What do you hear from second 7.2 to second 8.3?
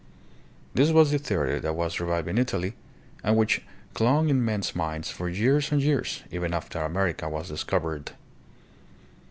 was discovered.